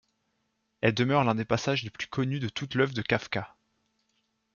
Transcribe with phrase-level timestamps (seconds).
[0.81, 3.55] Elle demeure l'un des passages les plus connus de toute l'œuvre de Kafka.